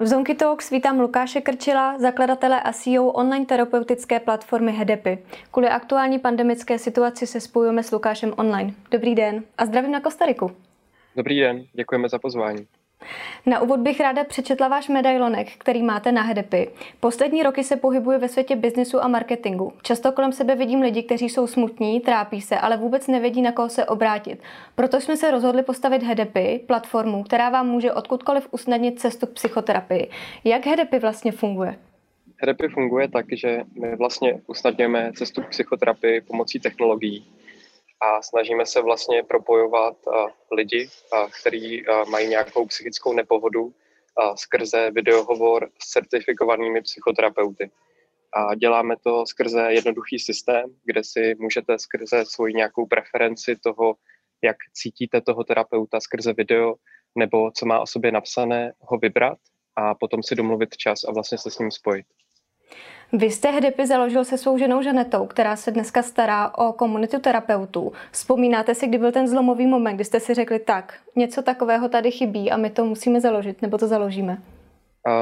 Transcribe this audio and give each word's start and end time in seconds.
V 0.00 0.06
Zonky 0.06 0.34
Talks 0.34 0.70
vítám 0.70 1.00
Lukáše 1.00 1.40
Krčila, 1.40 1.98
zakladatele 1.98 2.60
a 2.62 2.72
CEO 2.72 3.04
online 3.04 3.46
terapeutické 3.46 4.20
platformy 4.20 4.72
Hedepy. 4.72 5.18
Kvůli 5.50 5.68
aktuální 5.68 6.18
pandemické 6.18 6.78
situaci 6.78 7.26
se 7.26 7.40
spojujeme 7.40 7.82
s 7.82 7.90
Lukášem 7.90 8.34
online. 8.36 8.74
Dobrý 8.90 9.14
den 9.14 9.44
a 9.58 9.66
zdravím 9.66 9.92
na 9.92 10.00
Kostariku. 10.00 10.50
Dobrý 11.16 11.40
den, 11.40 11.64
děkujeme 11.72 12.08
za 12.08 12.18
pozvání. 12.18 12.66
Na 13.46 13.60
úvod 13.60 13.80
bych 13.80 14.00
ráda 14.00 14.24
přečetla 14.24 14.68
váš 14.68 14.88
medailonek, 14.88 15.48
který 15.58 15.82
máte 15.82 16.12
na 16.12 16.22
Hedepy. 16.22 16.70
Poslední 17.00 17.42
roky 17.42 17.64
se 17.64 17.76
pohybuji 17.76 18.18
ve 18.18 18.28
světě 18.28 18.56
biznisu 18.56 19.04
a 19.04 19.08
marketingu. 19.08 19.72
Často 19.82 20.12
kolem 20.12 20.32
sebe 20.32 20.54
vidím 20.54 20.80
lidi, 20.80 21.02
kteří 21.02 21.28
jsou 21.28 21.46
smutní, 21.46 22.00
trápí 22.00 22.40
se, 22.40 22.58
ale 22.58 22.76
vůbec 22.76 23.06
nevědí, 23.06 23.42
na 23.42 23.52
koho 23.52 23.68
se 23.68 23.84
obrátit. 23.84 24.42
Proto 24.74 25.00
jsme 25.00 25.16
se 25.16 25.30
rozhodli 25.30 25.62
postavit 25.62 26.02
Hedepy, 26.02 26.60
platformu, 26.66 27.22
která 27.22 27.50
vám 27.50 27.68
může 27.68 27.92
odkudkoliv 27.92 28.48
usnadnit 28.50 29.00
cestu 29.00 29.26
k 29.26 29.32
psychoterapii. 29.32 30.10
Jak 30.44 30.66
Hedepy 30.66 30.98
vlastně 30.98 31.32
funguje? 31.32 31.76
Hedepy 32.36 32.68
funguje 32.68 33.08
tak, 33.08 33.26
že 33.32 33.62
my 33.80 33.96
vlastně 33.96 34.40
usnadňujeme 34.46 35.12
cestu 35.12 35.42
k 35.42 35.48
psychoterapii 35.48 36.20
pomocí 36.20 36.60
technologií 36.60 37.26
a 38.00 38.22
snažíme 38.22 38.66
se 38.66 38.82
vlastně 38.82 39.22
propojovat 39.22 39.96
lidi, 40.50 40.88
kteří 41.40 41.84
mají 42.08 42.28
nějakou 42.28 42.66
psychickou 42.66 43.12
nepohodu 43.12 43.74
skrze 44.34 44.90
videohovor 44.90 45.70
s 45.78 45.90
certifikovanými 45.90 46.82
psychoterapeuty. 46.82 47.70
A 48.32 48.54
děláme 48.54 48.96
to 48.96 49.26
skrze 49.26 49.66
jednoduchý 49.70 50.18
systém, 50.18 50.64
kde 50.84 51.04
si 51.04 51.34
můžete 51.38 51.78
skrze 51.78 52.24
svoji 52.24 52.54
nějakou 52.54 52.86
preferenci 52.86 53.56
toho, 53.56 53.94
jak 54.42 54.56
cítíte 54.72 55.20
toho 55.20 55.44
terapeuta 55.44 56.00
skrze 56.00 56.32
video, 56.32 56.74
nebo 57.14 57.50
co 57.50 57.66
má 57.66 57.80
o 57.80 57.86
sobě 57.86 58.12
napsané, 58.12 58.72
ho 58.80 58.98
vybrat 58.98 59.38
a 59.76 59.94
potom 59.94 60.22
si 60.22 60.34
domluvit 60.34 60.76
čas 60.76 61.04
a 61.04 61.12
vlastně 61.12 61.38
se 61.38 61.50
s 61.50 61.58
ním 61.58 61.70
spojit. 61.70 62.06
Vy 63.12 63.26
jste 63.26 63.50
Hedepy 63.50 63.86
založil 63.86 64.24
se 64.24 64.38
svou 64.38 64.58
ženou 64.58 64.82
Žanetou, 64.82 65.26
která 65.26 65.56
se 65.56 65.70
dneska 65.70 66.02
stará 66.02 66.54
o 66.58 66.72
komunitu 66.72 67.20
terapeutů. 67.20 67.92
Vzpomínáte 68.12 68.74
si, 68.74 68.86
kdy 68.86 68.98
byl 68.98 69.12
ten 69.12 69.28
zlomový 69.28 69.66
moment, 69.66 69.94
kdy 69.94 70.04
jste 70.04 70.20
si 70.20 70.34
řekli, 70.34 70.58
tak, 70.58 70.94
něco 71.16 71.42
takového 71.42 71.88
tady 71.88 72.10
chybí 72.10 72.50
a 72.50 72.56
my 72.56 72.70
to 72.70 72.84
musíme 72.84 73.20
založit, 73.20 73.62
nebo 73.62 73.78
to 73.78 73.86
založíme? 73.86 74.42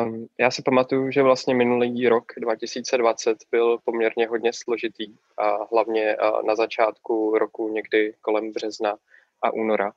Um, 0.05 0.27
já 0.39 0.51
si 0.51 0.63
pamatuju, 0.63 1.11
že 1.11 1.23
vlastně 1.23 1.55
minulý 1.55 2.09
rok 2.09 2.25
2020 2.39 3.39
byl 3.51 3.79
poměrně 3.85 4.27
hodně 4.27 4.53
složitý, 4.53 5.15
a 5.39 5.65
hlavně 5.73 6.17
na 6.47 6.55
začátku 6.55 7.39
roku 7.39 7.69
někdy 7.69 8.15
kolem 8.21 8.53
března 8.53 8.97
a 9.43 9.53
února. 9.53 9.93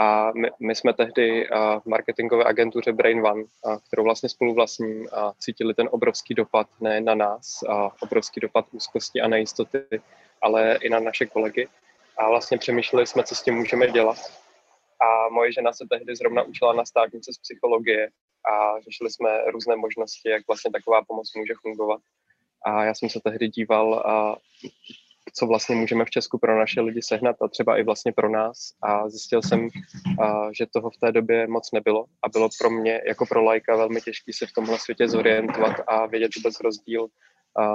A 0.00 0.32
my, 0.32 0.50
my 0.60 0.74
jsme 0.74 0.92
tehdy 0.92 1.48
v 1.80 1.86
marketingové 1.86 2.44
agentuře 2.44 2.92
Brain 2.92 3.26
One, 3.26 3.44
kterou 3.86 4.04
vlastně 4.04 4.28
spolu 4.28 4.54
vlastním, 4.54 5.08
cítili 5.38 5.74
ten 5.74 5.88
obrovský 5.92 6.34
dopad 6.34 6.66
ne 6.80 7.00
na 7.00 7.14
nás, 7.14 7.62
a 7.68 7.90
obrovský 8.02 8.40
dopad 8.40 8.66
úzkosti 8.72 9.20
a 9.20 9.28
nejistoty, 9.28 9.84
ale 10.42 10.78
i 10.82 10.88
na 10.88 11.00
naše 11.00 11.26
kolegy. 11.26 11.68
A 12.18 12.28
vlastně 12.28 12.58
přemýšleli 12.58 13.06
jsme, 13.06 13.24
co 13.24 13.34
s 13.34 13.42
tím 13.42 13.54
můžeme 13.54 13.90
dělat. 13.90 14.16
A 15.00 15.28
moje 15.28 15.52
žena 15.52 15.72
se 15.72 15.84
tehdy 15.90 16.16
zrovna 16.16 16.42
učila 16.42 16.72
na 16.72 16.84
státnice 16.84 17.32
z 17.32 17.38
psychologie 17.38 18.08
a 18.52 18.80
řešili 18.80 19.10
jsme 19.10 19.50
různé 19.50 19.76
možnosti, 19.76 20.30
jak 20.30 20.46
vlastně 20.46 20.70
taková 20.70 21.02
pomoc 21.04 21.34
může 21.36 21.54
fungovat. 21.62 22.00
A 22.66 22.84
já 22.84 22.94
jsem 22.94 23.08
se 23.08 23.20
tehdy 23.24 23.48
díval 23.48 24.02
co 25.34 25.46
vlastně 25.46 25.76
můžeme 25.76 26.04
v 26.04 26.10
Česku 26.10 26.38
pro 26.38 26.58
naše 26.58 26.80
lidi 26.80 27.02
sehnat 27.02 27.36
a 27.42 27.48
třeba 27.48 27.78
i 27.78 27.82
vlastně 27.82 28.12
pro 28.12 28.28
nás. 28.28 28.56
A 28.82 29.08
zjistil 29.08 29.42
jsem, 29.42 29.68
že 30.58 30.66
toho 30.74 30.90
v 30.90 30.96
té 30.96 31.12
době 31.12 31.46
moc 31.46 31.72
nebylo 31.72 32.04
a 32.22 32.28
bylo 32.28 32.48
pro 32.60 32.70
mě 32.70 33.00
jako 33.06 33.26
pro 33.26 33.42
lajka 33.42 33.76
velmi 33.76 34.00
těžké 34.00 34.32
se 34.32 34.46
v 34.46 34.52
tomhle 34.52 34.78
světě 34.78 35.08
zorientovat 35.08 35.76
a 35.86 36.06
vědět 36.06 36.30
vůbec 36.36 36.60
rozdíl 36.60 37.06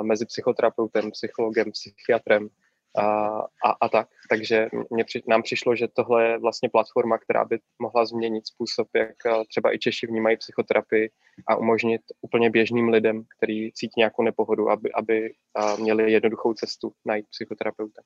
mezi 0.02 0.26
psychoterapeutem, 0.26 1.12
psychologem, 1.12 1.72
psychiatrem 1.72 2.50
a, 2.98 3.40
a, 3.66 3.70
a 3.82 3.90
tak. 3.90 4.08
Takže 4.30 4.70
mě, 4.90 5.04
při, 5.04 5.24
nám 5.28 5.42
přišlo, 5.42 5.76
že 5.76 5.88
tohle 5.88 6.28
je 6.28 6.38
vlastně 6.38 6.70
platforma, 6.70 7.18
která 7.18 7.46
by 7.46 7.60
mohla 7.80 8.06
změnit 8.06 8.48
způsob, 8.48 8.88
jak 8.96 9.16
třeba 9.50 9.76
i 9.76 9.80
Češi 9.80 10.08
vnímají 10.08 10.38
psychoterapii 10.38 11.10
a 11.48 11.56
umožnit 11.56 12.02
úplně 12.22 12.50
běžným 12.50 12.90
lidem, 12.90 13.24
který 13.38 13.72
cítí 13.72 13.94
nějakou 13.98 14.24
nepohodu, 14.24 14.70
aby, 14.70 14.92
aby 14.92 15.34
měli 15.80 16.12
jednoduchou 16.12 16.54
cestu 16.54 16.92
najít 17.06 17.26
psychoterapeuta. 17.30 18.02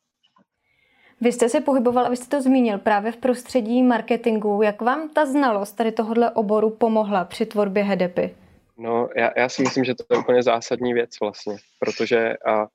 Vy 1.21 1.31
jste 1.31 1.50
se 1.50 1.61
pohyboval, 1.61 2.06
abyste 2.06 2.38
to 2.38 2.41
zmínil, 2.41 2.77
právě 2.77 3.11
v 3.11 3.17
prostředí 3.17 3.83
marketingu. 3.83 4.61
Jak 4.61 4.81
vám 4.81 5.09
ta 5.09 5.25
znalost 5.25 5.71
tady 5.71 5.91
tohohle 5.91 6.31
oboru 6.31 6.69
pomohla 6.69 7.25
při 7.25 7.45
tvorbě 7.45 7.83
Hedepy? 7.83 8.35
No, 8.77 9.09
já, 9.16 9.31
já 9.38 9.50
si 9.50 9.61
myslím, 9.61 9.83
že 9.83 9.95
to 9.95 10.03
je 10.11 10.19
úplně 10.19 10.44
zásadní 10.44 10.94
věc 10.94 11.09
vlastně, 11.21 11.56
protože 11.79 12.33
a, 12.38 12.67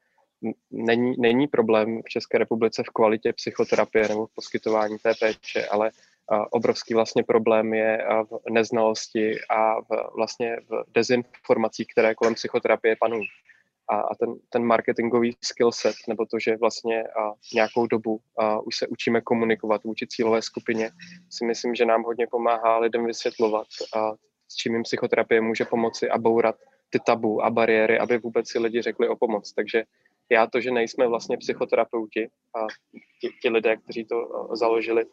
není, 0.71 1.15
není 1.19 1.47
problém 1.47 2.03
v 2.03 2.09
České 2.09 2.39
republice 2.39 2.83
v 2.83 2.93
kvalitě 2.93 3.33
psychoterapie 3.33 4.09
nebo 4.09 4.27
v 4.27 4.35
poskytování 4.35 4.99
té 4.99 5.13
péče, 5.21 5.67
ale 5.67 5.91
obrovský 6.51 6.95
vlastně 6.95 7.23
problém 7.23 7.75
je 7.75 8.05
v 8.31 8.51
neznalosti 8.51 9.35
a 9.51 9.81
v, 9.81 9.87
vlastně 10.17 10.57
v 10.71 10.85
dezinformacích, 10.95 11.87
které 11.93 12.15
kolem 12.15 12.35
psychoterapie 12.35 12.97
panují. 13.01 13.27
A, 13.91 13.97
a 13.97 14.15
ten, 14.15 14.35
ten 14.49 14.65
marketingový 14.65 15.37
skill 15.45 15.73
set, 15.73 15.95
nebo 16.09 16.27
to, 16.27 16.39
že 16.39 16.57
vlastně 16.57 17.03
a 17.03 17.33
nějakou 17.55 17.87
dobu 17.87 18.21
a 18.39 18.61
už 18.61 18.77
se 18.77 18.87
učíme 18.87 19.21
komunikovat 19.21 19.85
vůči 19.85 20.07
cílové 20.07 20.43
skupině, 20.43 20.91
si 21.31 21.45
myslím, 21.45 21.75
že 21.75 21.85
nám 21.85 22.03
hodně 22.03 22.27
pomáhá 22.31 22.79
lidem 22.79 23.07
vysvětlovat, 23.07 23.67
a 23.97 24.13
s 24.49 24.57
čím 24.57 24.73
jim 24.73 24.83
psychoterapie 24.83 25.41
může 25.41 25.65
pomoci 25.65 26.11
a 26.11 26.19
bourat 26.19 26.57
ty 26.91 26.99
tabu 27.07 27.45
a 27.45 27.51
bariéry, 27.51 27.99
aby 27.99 28.19
vůbec 28.19 28.49
si 28.49 28.59
lidi 28.59 28.83
řekli 28.83 29.09
o 29.09 29.17
pomoc. 29.17 29.53
Takže 29.53 29.85
já 30.31 30.47
to, 30.47 30.61
že 30.61 30.71
nejsme 30.71 31.09
vlastně 31.09 31.37
psychoterapeuti 31.37 32.29
a 32.57 32.67
ti, 33.21 33.29
ti 33.43 33.49
lidé, 33.49 33.77
kteří 33.77 34.05
to 34.05 34.17
eh, 34.17 34.57
založili, 34.57 35.05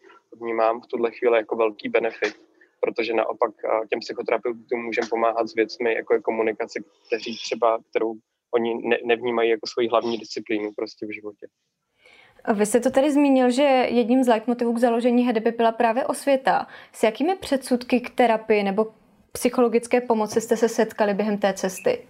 vnímám 0.42 0.82
v 0.82 0.88
tuhle 0.88 1.12
chvíli 1.12 1.38
jako 1.38 1.56
velký 1.56 1.90
benefit, 1.90 2.42
protože 2.80 3.14
naopak 3.14 3.52
eh, 3.66 3.88
těm 3.88 4.00
psychoterapeutům 4.00 4.86
můžeme 4.86 5.08
pomáhat 5.10 5.48
s 5.48 5.56
věcmi, 5.56 5.94
jako 5.94 6.14
je 6.14 6.22
komunikace, 6.22 6.80
kteří 7.08 7.38
třeba, 7.38 7.80
kterou 7.90 8.14
oni 8.54 8.88
ne, 8.88 8.98
nevnímají 9.06 9.50
jako 9.50 9.68
svoji 9.68 9.88
hlavní 9.88 10.18
disciplínu 10.18 10.72
prostě 10.76 11.06
v 11.06 11.14
životě. 11.14 11.48
Vy 12.54 12.66
jste 12.66 12.80
to 12.80 12.92
tady 12.92 13.12
zmínil, 13.12 13.52
že 13.52 13.64
jedním 13.90 14.24
z 14.24 14.28
leitmotivů 14.28 14.74
k 14.74 14.78
založení 14.78 15.28
HDP 15.28 15.58
byla 15.58 15.72
právě 15.72 16.06
osvěta. 16.06 16.68
S 16.92 17.04
jakými 17.04 17.36
předsudky 17.36 18.02
k 18.02 18.10
terapii 18.10 18.64
nebo 18.64 18.88
psychologické 19.32 20.02
pomoci 20.02 20.42
jste 20.42 20.58
se 20.58 20.70
setkali 20.70 21.14
během 21.14 21.38
té 21.38 21.54
cesty? 21.54 22.08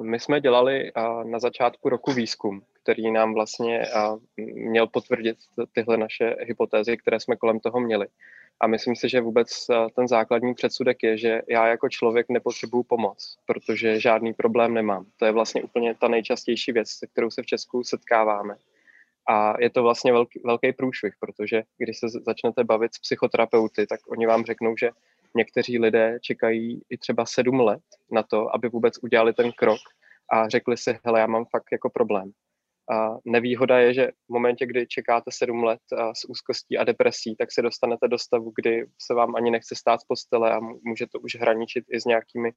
My 0.00 0.20
jsme 0.20 0.40
dělali 0.40 0.92
na 1.24 1.38
začátku 1.38 1.88
roku 1.88 2.12
výzkum, 2.12 2.62
který 2.82 3.10
nám 3.10 3.34
vlastně 3.34 3.82
měl 4.54 4.86
potvrdit 4.86 5.36
tyhle 5.72 5.96
naše 5.96 6.36
hypotézy, 6.40 6.96
které 6.96 7.20
jsme 7.20 7.36
kolem 7.36 7.60
toho 7.60 7.80
měli. 7.80 8.06
A 8.60 8.66
myslím 8.66 8.96
si, 8.96 9.08
že 9.08 9.20
vůbec 9.20 9.66
ten 9.96 10.08
základní 10.08 10.54
předsudek 10.54 11.02
je, 11.02 11.18
že 11.18 11.42
já 11.48 11.66
jako 11.66 11.88
člověk 11.88 12.26
nepotřebuju 12.28 12.82
pomoc, 12.82 13.36
protože 13.46 14.00
žádný 14.00 14.32
problém 14.32 14.74
nemám. 14.74 15.06
To 15.16 15.24
je 15.24 15.32
vlastně 15.32 15.62
úplně 15.62 15.94
ta 15.94 16.08
nejčastější 16.08 16.72
věc, 16.72 16.88
se 16.90 17.06
kterou 17.06 17.30
se 17.30 17.42
v 17.42 17.46
Česku 17.46 17.84
setkáváme. 17.84 18.56
A 19.28 19.60
je 19.60 19.70
to 19.70 19.82
vlastně 19.82 20.12
velký, 20.12 20.40
velký 20.44 20.72
průšvih, 20.72 21.14
protože 21.20 21.62
když 21.78 21.98
se 21.98 22.08
začnete 22.08 22.64
bavit 22.64 22.94
s 22.94 22.98
psychoterapeuty, 22.98 23.86
tak 23.86 24.00
oni 24.08 24.26
vám 24.26 24.44
řeknou, 24.44 24.76
že 24.76 24.90
někteří 25.36 25.78
lidé 25.78 26.18
čekají 26.22 26.82
i 26.90 26.98
třeba 26.98 27.26
sedm 27.26 27.60
let 27.60 27.82
na 28.12 28.22
to, 28.22 28.54
aby 28.54 28.68
vůbec 28.68 28.94
udělali 29.02 29.32
ten 29.32 29.52
krok 29.52 29.80
a 30.32 30.48
řekli 30.48 30.76
si, 30.76 30.98
hele, 31.04 31.20
já 31.20 31.26
mám 31.26 31.44
fakt 31.44 31.72
jako 31.72 31.90
problém. 31.90 32.30
A 32.92 33.16
nevýhoda 33.24 33.78
je, 33.78 33.94
že 33.94 34.06
v 34.06 34.32
momentě, 34.32 34.66
kdy 34.66 34.86
čekáte 34.86 35.30
sedm 35.32 35.64
let 35.64 35.80
s 35.92 36.28
úzkostí 36.28 36.78
a 36.78 36.84
depresí, 36.84 37.36
tak 37.36 37.52
se 37.52 37.62
dostanete 37.62 38.08
do 38.08 38.18
stavu, 38.18 38.52
kdy 38.56 38.86
se 39.02 39.14
vám 39.14 39.36
ani 39.36 39.50
nechce 39.50 39.74
stát 39.74 40.00
z 40.00 40.04
postele 40.04 40.52
a 40.52 40.60
může 40.60 41.06
to 41.06 41.20
už 41.20 41.36
hraničit 41.36 41.84
i 41.92 42.00
s 42.00 42.04
nějakými, 42.04 42.52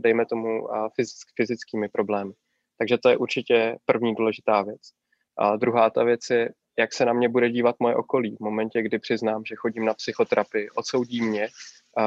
dejme 0.00 0.26
tomu, 0.26 0.68
fyzickými 1.36 1.88
problémy. 1.88 2.32
Takže 2.78 2.98
to 2.98 3.08
je 3.08 3.16
určitě 3.16 3.76
první 3.84 4.14
důležitá 4.14 4.62
věc. 4.62 4.80
A 5.38 5.56
druhá 5.56 5.90
ta 5.90 6.04
věc 6.04 6.20
je, 6.30 6.50
jak 6.78 6.92
se 6.92 7.04
na 7.04 7.12
mě 7.12 7.28
bude 7.28 7.50
dívat 7.50 7.76
moje 7.80 7.96
okolí 7.96 8.36
v 8.36 8.44
momentě, 8.44 8.82
kdy 8.82 8.98
přiznám, 8.98 9.44
že 9.44 9.56
chodím 9.56 9.84
na 9.84 9.94
psychoterapii, 9.94 10.70
odsoudí 10.70 11.22
mě 11.22 11.48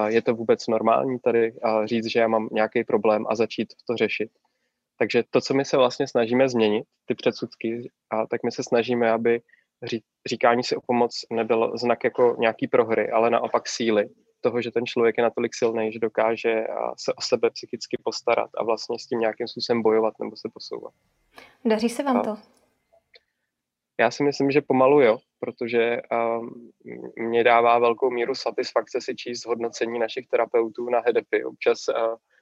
je 0.07 0.21
to 0.21 0.33
vůbec 0.33 0.67
normální 0.67 1.19
tady 1.19 1.53
říct, 1.85 2.05
že 2.05 2.19
já 2.19 2.27
mám 2.27 2.49
nějaký 2.51 2.83
problém 2.83 3.25
a 3.29 3.35
začít 3.35 3.73
to 3.87 3.95
řešit. 3.95 4.29
Takže 4.99 5.23
to, 5.29 5.41
co 5.41 5.53
my 5.53 5.65
se 5.65 5.77
vlastně 5.77 6.07
snažíme 6.07 6.49
změnit, 6.49 6.85
ty 7.05 7.15
předsudky, 7.15 7.91
a 8.09 8.27
tak 8.27 8.43
my 8.43 8.51
se 8.51 8.63
snažíme, 8.63 9.11
aby 9.11 9.41
říkání 10.27 10.63
si 10.63 10.75
o 10.75 10.81
pomoc 10.87 11.25
nebyl 11.31 11.77
znak 11.77 12.03
jako 12.03 12.35
nějaký 12.39 12.67
prohry, 12.67 13.11
ale 13.11 13.29
naopak 13.29 13.67
síly 13.67 14.09
toho, 14.41 14.61
že 14.61 14.71
ten 14.71 14.85
člověk 14.85 15.17
je 15.17 15.23
natolik 15.23 15.55
silný, 15.55 15.91
že 15.91 15.99
dokáže 15.99 16.63
se 16.97 17.13
o 17.13 17.21
sebe 17.21 17.49
psychicky 17.49 17.97
postarat 18.03 18.49
a 18.57 18.63
vlastně 18.63 18.99
s 18.99 19.07
tím 19.07 19.19
nějakým 19.19 19.47
způsobem 19.47 19.81
bojovat 19.81 20.13
nebo 20.19 20.35
se 20.35 20.49
posouvat. 20.53 20.93
Daří 21.65 21.89
se 21.89 22.03
vám 22.03 22.21
to? 22.21 22.37
Já 23.99 24.11
si 24.11 24.23
myslím, 24.23 24.51
že 24.51 24.61
pomalu 24.61 25.01
jo, 25.01 25.17
protože 25.45 26.01
mě 27.15 27.43
dává 27.43 27.79
velkou 27.79 28.09
míru 28.09 28.35
satisfakce 28.35 29.01
si 29.01 29.15
číst 29.15 29.45
hodnocení 29.45 29.99
našich 29.99 30.27
terapeutů 30.27 30.89
na 30.89 30.99
HEDEPy. 31.05 31.43
Občas, 31.43 31.77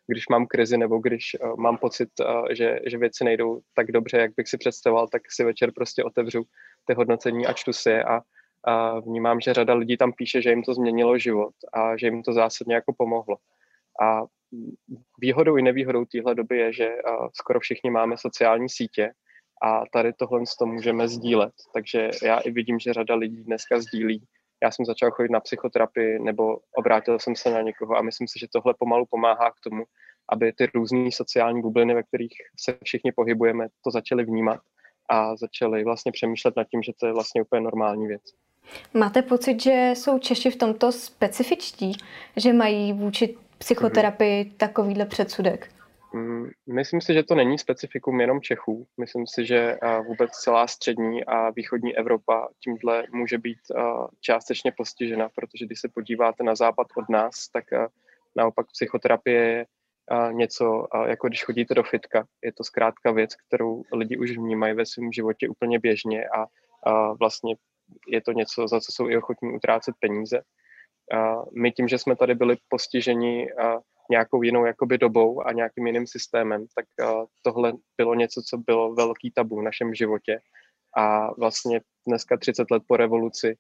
když 0.08 0.28
mám 0.28 0.48
krizi 0.48 0.78
nebo 0.78 1.00
když 1.00 1.36
mám 1.58 1.78
pocit, 1.78 2.10
že, 2.52 2.80
že 2.86 2.98
věci 2.98 3.24
nejdou 3.24 3.60
tak 3.76 3.92
dobře, 3.92 4.18
jak 4.18 4.32
bych 4.38 4.48
si 4.48 4.58
představoval, 4.58 5.08
tak 5.08 5.22
si 5.30 5.44
večer 5.44 5.72
prostě 5.72 6.04
otevřu 6.04 6.44
ty 6.86 6.94
hodnocení 6.94 7.46
a 7.46 7.54
čtu 7.54 7.74
si 7.74 7.90
je 7.90 8.04
a, 8.04 8.22
a 8.64 9.00
vnímám, 9.00 9.40
že 9.40 9.54
řada 9.54 9.74
lidí 9.74 9.98
tam 9.98 10.14
píše, 10.14 10.42
že 10.42 10.50
jim 10.50 10.64
to 10.64 10.74
změnilo 10.74 11.18
život 11.18 11.54
a 11.74 11.98
že 11.98 12.08
jim 12.08 12.24
to 12.24 12.34
zásadně 12.34 12.76
jako 12.76 12.94
pomohlo. 12.98 13.38
A 14.02 14.22
výhodou 15.22 15.58
i 15.58 15.62
nevýhodou 15.62 16.06
téhle 16.06 16.36
doby 16.36 16.58
je, 16.58 16.74
že 16.74 16.96
skoro 17.34 17.60
všichni 17.60 17.92
máme 17.92 18.18
sociální 18.18 18.70
sítě 18.70 19.12
a 19.62 19.84
tady 19.94 20.14
tohle 20.14 20.44
to 20.60 20.66
můžeme 20.66 21.08
sdílet. 21.08 21.54
Takže 21.74 22.10
já 22.24 22.38
i 22.38 22.52
vidím, 22.52 22.80
že 22.80 22.94
řada 22.94 23.16
lidí 23.16 23.44
dneska 23.44 23.80
sdílí. 23.80 24.24
Já 24.64 24.72
jsem 24.72 24.86
začal 24.86 25.12
chodit 25.12 25.32
na 25.32 25.40
psychoterapii 25.40 26.20
nebo 26.20 26.58
obrátil 26.76 27.20
jsem 27.20 27.36
se 27.36 27.50
na 27.52 27.62
někoho 27.62 27.98
a 27.98 28.02
myslím 28.02 28.28
si, 28.28 28.40
že 28.40 28.48
tohle 28.54 28.74
pomalu 28.80 29.06
pomáhá 29.10 29.52
k 29.52 29.60
tomu, 29.64 29.84
aby 30.30 30.54
ty 30.54 30.68
různé 30.76 31.12
sociální 31.12 31.62
bubliny, 31.62 31.94
ve 31.94 32.04
kterých 32.04 32.34
se 32.60 32.78
všichni 32.84 33.12
pohybujeme, 33.12 33.68
to 33.84 33.92
začaly 33.92 34.26
vnímat 34.26 34.60
a 35.10 35.36
začali 35.36 35.84
vlastně 35.84 36.12
přemýšlet 36.12 36.56
nad 36.56 36.68
tím, 36.68 36.84
že 36.84 36.92
to 37.00 37.06
je 37.06 37.14
vlastně 37.14 37.42
úplně 37.42 37.62
normální 37.62 38.08
věc. 38.08 38.22
Máte 38.94 39.22
pocit, 39.22 39.62
že 39.62 39.92
jsou 39.94 40.20
Češi 40.20 40.52
v 40.52 40.56
tomto 40.56 40.92
specifičtí, 40.92 41.98
že 42.38 42.54
mají 42.54 42.94
vůči 42.94 43.38
psychoterapii 43.58 44.44
mm-hmm. 44.44 44.58
takovýhle 44.58 45.06
předsudek? 45.06 45.70
Mm, 46.14 46.50
myslím 46.70 47.02
si, 47.02 47.14
že 47.14 47.24
to 47.24 47.36
není 47.36 47.60
specifikum 47.60 48.22
jenom 48.22 48.42
Čechů. 48.42 48.88
Myslím 49.00 49.28
si, 49.28 49.46
že 49.46 49.78
vůbec 50.08 50.32
celá 50.32 50.68
střední 50.68 51.26
a 51.26 51.50
východní 51.50 51.98
Evropa 51.98 52.48
tímhle 52.64 53.04
může 53.12 53.38
být 53.38 53.60
částečně 54.22 54.72
postižena, 54.78 55.30
protože 55.36 55.66
když 55.66 55.80
se 55.80 55.90
podíváte 55.90 56.44
na 56.44 56.56
západ 56.56 56.88
od 56.98 57.10
nás, 57.10 57.50
tak 57.50 57.64
naopak 58.36 58.68
psychoterapie 58.68 59.42
je 59.42 59.66
něco, 60.32 60.88
jako 61.06 61.28
když 61.28 61.44
chodíte 61.44 61.74
do 61.74 61.84
fitka. 61.84 62.26
Je 62.44 62.54
to 62.54 62.64
zkrátka 62.64 63.12
věc, 63.12 63.36
kterou 63.48 63.84
lidi 63.94 64.18
už 64.18 64.32
vnímají 64.32 64.74
ve 64.74 64.86
svém 64.86 65.12
životě 65.12 65.50
úplně 65.50 65.80
běžně 65.80 66.26
a 66.28 66.46
vlastně 67.20 67.56
je 68.08 68.22
to 68.22 68.32
něco, 68.32 68.68
za 68.68 68.80
co 68.80 68.92
jsou 68.92 69.10
i 69.10 69.18
ochotní 69.18 69.54
utrácet 69.54 69.96
peníze. 70.00 70.42
My 71.56 71.72
tím, 71.72 71.88
že 71.88 71.98
jsme 71.98 72.16
tady 72.16 72.36
byli 72.36 72.58
postiženi 72.70 73.48
nějakou 74.10 74.44
jinou 74.44 74.66
jakoby 74.66 74.98
dobou 74.98 75.48
a 75.48 75.52
nějakým 75.52 75.88
jiným 75.88 76.08
systémem, 76.08 76.66
tak 76.76 76.86
tohle 77.42 77.74
bylo 77.98 78.16
něco, 78.16 78.42
co 78.46 78.58
bylo 78.58 78.94
velký 78.94 79.32
tabu 79.32 79.60
v 79.60 79.64
našem 79.64 79.94
životě. 79.94 80.40
A 80.98 81.34
vlastně 81.40 81.82
dneska 82.08 82.38
30 82.38 82.72
let 82.72 82.84
po 82.88 82.98
revoluci 82.98 83.58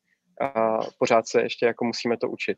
pořád 0.99 1.27
se 1.27 1.41
ještě 1.41 1.65
jako 1.65 1.85
musíme 1.85 2.17
to 2.17 2.29
učit. 2.29 2.57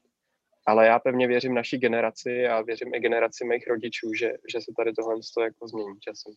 Ale 0.68 0.88
já 0.88 1.00
pevně 1.00 1.28
věřím 1.28 1.54
naší 1.54 1.78
generaci 1.78 2.48
a 2.48 2.62
věřím 2.62 2.94
i 2.94 3.00
generaci 3.00 3.46
mých 3.46 3.68
rodičů, 3.68 4.14
že, 4.14 4.34
že 4.54 4.62
se 4.62 4.72
tady 4.78 4.94
tohle 4.94 5.16
jako 5.44 5.68
změní 5.68 6.00
časem. 6.00 6.34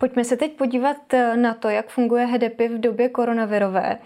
Pojďme 0.00 0.24
se 0.24 0.36
teď 0.36 0.56
podívat 0.56 1.14
eh, 1.14 1.36
na 1.36 1.54
to, 1.54 1.68
jak 1.68 1.88
funguje 1.88 2.26
HDP 2.26 2.58
v 2.60 2.80
době 2.80 3.08
koronavirové. 3.08 3.98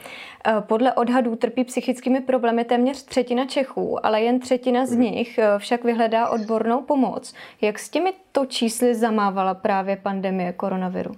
Eh, 0.47 0.53
podle 0.61 0.93
odhadů 0.93 1.37
trpí 1.37 1.65
psychickými 1.65 2.21
problémy 2.21 2.65
téměř 2.65 3.05
třetina 3.05 3.47
Čechů, 3.47 4.07
ale 4.07 4.23
jen 4.23 4.41
třetina 4.41 4.87
z 4.87 4.93
mhm. 4.93 5.01
nich 5.01 5.39
eh, 5.39 5.59
však 5.59 5.85
vyhledá 5.85 6.29
odbornou 6.29 6.83
pomoc. 6.83 7.35
Jak 7.61 7.79
s 7.79 7.89
těmito 7.89 8.47
čísly 8.47 8.95
zamávala 8.95 9.55
právě 9.55 9.97
pandemie 9.97 10.53
koronaviru? 10.53 11.15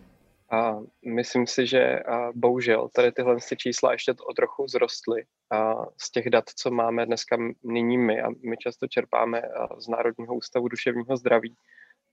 A 0.50 0.78
myslím 1.06 1.46
si, 1.46 1.66
že 1.66 1.98
a 1.98 2.32
bohužel 2.34 2.88
tady 2.94 3.12
tyhle 3.12 3.36
čísla 3.56 3.92
ještě 3.92 4.12
o 4.12 4.32
trochu 4.32 4.68
zrostly. 4.68 5.24
A 5.50 5.74
z 6.00 6.10
těch 6.10 6.30
dat, 6.30 6.44
co 6.56 6.70
máme 6.70 7.06
dneska 7.06 7.36
nyní 7.64 7.98
my, 7.98 8.22
a 8.22 8.28
my 8.50 8.56
často 8.56 8.86
čerpáme 8.86 9.42
z 9.78 9.88
Národního 9.88 10.34
ústavu 10.34 10.68
duševního 10.68 11.16
zdraví, 11.16 11.54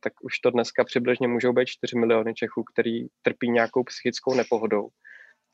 tak 0.04 0.14
už 0.22 0.40
to 0.40 0.52
dneska 0.52 0.84
přibližně 0.84 1.28
můžou 1.28 1.54
být 1.54 1.68
4 1.68 1.98
miliony 1.98 2.34
Čechů, 2.34 2.64
který 2.64 3.08
trpí 3.22 3.50
nějakou 3.50 3.84
psychickou 3.84 4.34
nepohodou. 4.34 4.90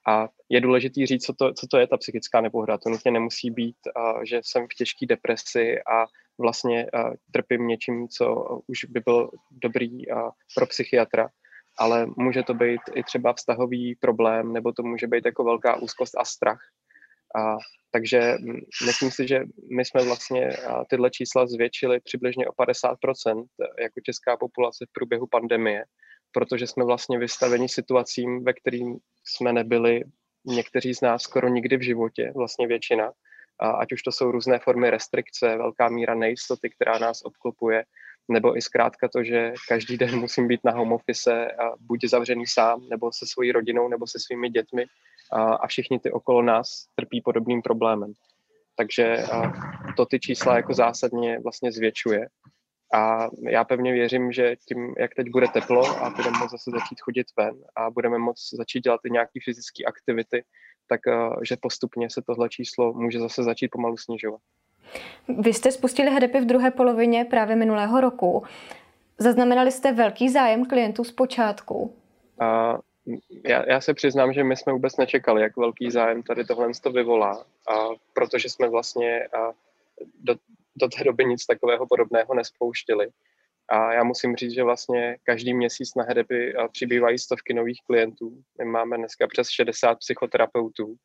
A 0.08 0.30
je 0.50 0.62
důležité 0.62 1.06
říct, 1.06 1.26
co 1.26 1.34
to, 1.34 1.54
co 1.54 1.68
to 1.68 1.78
je 1.78 1.88
ta 1.88 1.98
psychická 1.98 2.42
nepohoda. 2.42 2.78
To 2.78 2.90
nutně 2.90 3.12
nemusí 3.12 3.52
být, 3.52 3.76
uh, 3.98 4.24
že 4.24 4.40
jsem 4.44 4.66
v 4.66 4.76
těžké 4.78 5.06
depresi 5.06 5.76
a 5.82 6.06
vlastně 6.40 6.88
uh, 6.94 7.14
trpím 7.32 7.68
něčím, 7.68 8.08
co 8.08 8.36
už 8.68 8.86
by 8.86 9.00
byl 9.00 9.32
dobrý 9.52 10.08
uh, 10.08 10.30
pro 10.56 10.66
psychiatra, 10.66 11.30
ale 11.78 12.08
může 12.18 12.44
to 12.44 12.54
být 12.54 12.82
i 12.94 13.04
třeba 13.04 13.34
vztahový 13.34 13.96
problém, 13.96 14.54
nebo 14.54 14.72
to 14.72 14.84
může 14.84 15.08
být 15.08 15.26
jako 15.26 15.44
velká 15.44 15.76
úzkost 15.76 16.18
a 16.18 16.26
strach. 16.26 16.62
A, 17.36 17.58
takže 17.92 18.36
myslím 18.86 19.12
si, 19.12 19.28
že 19.28 19.40
my 19.78 19.86
jsme 19.86 20.04
vlastně 20.04 20.50
tyhle 20.90 21.10
čísla 21.10 21.48
zvětšili 21.48 22.00
přibližně 22.00 22.48
o 22.48 22.52
50% 22.52 23.46
jako 23.80 24.02
česká 24.04 24.38
populace 24.38 24.86
v 24.90 24.94
průběhu 24.94 25.28
pandemie, 25.28 25.84
protože 26.32 26.68
jsme 26.68 26.86
vlastně 26.86 27.20
vystaveni 27.20 27.70
situacím, 27.70 28.44
ve 28.44 28.54
kterým 28.54 28.98
jsme 29.24 29.54
nebyli 29.54 30.04
někteří 30.46 30.94
z 30.94 31.02
nás 31.02 31.22
skoro 31.22 31.48
nikdy 31.48 31.78
v 31.78 31.82
životě, 31.82 32.32
vlastně 32.36 32.68
většina, 32.68 33.12
a 33.60 33.70
ať 33.70 33.92
už 33.94 34.02
to 34.02 34.12
jsou 34.12 34.32
různé 34.32 34.60
formy 34.60 34.90
restrikce, 34.90 35.58
velká 35.58 35.90
míra 35.90 36.16
nejistoty, 36.16 36.70
která 36.70 36.98
nás 36.98 37.22
obklopuje, 37.22 37.84
nebo 38.32 38.58
i 38.58 38.62
zkrátka 38.62 39.08
to, 39.08 39.24
že 39.24 39.54
každý 39.68 39.98
den 39.98 40.20
musím 40.20 40.48
být 40.48 40.64
na 40.64 40.72
home 40.72 40.94
office 40.94 41.52
a 41.52 41.76
buď 41.80 42.06
zavřený 42.06 42.48
sám, 42.48 42.90
nebo 42.90 43.12
se 43.12 43.28
svojí 43.28 43.52
rodinou, 43.52 43.88
nebo 43.88 44.08
se 44.08 44.20
svými 44.20 44.50
dětmi 44.50 44.86
a, 45.32 45.54
a 45.54 45.68
všichni 45.68 46.00
ty 46.00 46.12
okolo 46.12 46.42
nás 46.42 46.86
trpí 46.96 47.22
podobným 47.22 47.62
problémem. 47.62 48.14
Takže 48.76 49.18
a, 49.18 49.54
to 49.98 50.06
ty 50.06 50.20
čísla 50.20 50.56
jako 50.56 50.74
zásadně 50.74 51.40
vlastně 51.40 51.72
zvětšuje. 51.72 52.28
A 52.94 53.28
já 53.50 53.64
pevně 53.64 53.94
věřím, 53.94 54.32
že 54.32 54.56
tím, 54.68 54.94
jak 54.98 55.16
teď 55.16 55.30
bude 55.30 55.48
teplo 55.48 55.86
a 55.86 56.10
budeme 56.10 56.40
moct 56.40 56.52
zase 56.52 56.72
začít 56.72 57.02
chodit 57.02 57.28
ven 57.38 57.56
a 57.76 57.90
budeme 57.90 58.18
moct 58.18 58.50
začít 58.54 58.84
dělat 58.84 59.02
i 59.06 59.12
nějaké 59.12 59.40
fyzické 59.46 59.84
aktivity, 59.84 60.44
tak 60.88 61.02
že 61.44 61.58
postupně 61.62 62.10
se 62.10 62.22
tohle 62.22 62.50
číslo 62.50 62.94
může 62.94 63.20
zase 63.20 63.44
začít 63.44 63.68
pomalu 63.68 63.98
snižovat. 63.98 64.42
Vy 65.40 65.54
jste 65.54 65.72
spustili 65.72 66.10
HDP 66.10 66.36
v 66.36 66.46
druhé 66.46 66.72
polovině 66.72 67.26
právě 67.26 67.56
minulého 67.56 68.02
roku. 68.02 68.44
Zaznamenali 69.18 69.72
jste 69.72 69.94
velký 69.94 70.30
zájem 70.30 70.66
klientů 70.66 71.04
z 71.04 71.12
počátku? 71.12 71.94
A 72.40 72.78
já, 73.46 73.70
já 73.70 73.82
se 73.82 73.94
přiznám, 73.94 74.34
že 74.34 74.44
my 74.44 74.56
jsme 74.56 74.74
vůbec 74.74 74.98
nečekali, 74.98 75.42
jak 75.42 75.58
velký 75.58 75.92
zájem 75.92 76.24
tady 76.24 76.46
tohle 76.46 76.72
to 76.84 76.92
vyvolá, 76.92 77.46
a 77.70 77.76
protože 78.14 78.50
jsme 78.50 78.70
vlastně 78.70 79.28
a 79.28 79.52
do, 80.20 80.36
do 80.76 80.88
té 80.88 81.04
doby 81.04 81.26
nic 81.26 81.46
takového 81.46 81.88
podobného 81.88 82.34
nespouštili. 82.34 83.10
A 83.70 83.94
já 83.94 84.04
musím 84.04 84.36
říct, 84.36 84.54
že 84.54 84.64
vlastně 84.64 85.18
každý 85.24 85.54
měsíc 85.54 85.96
na 85.96 86.04
Hedepy 86.04 86.54
přibývají 86.72 87.20
stovky 87.20 87.54
nových 87.54 87.80
klientů. 87.86 88.42
My 88.60 88.66
máme 88.66 88.98
dneska 88.98 89.28
přes 89.28 89.50
60 89.50 89.96
psychoterapeutů 89.96 90.96